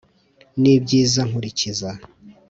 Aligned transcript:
n'ibyiza 0.61 1.21
nkurikiza 1.29 1.89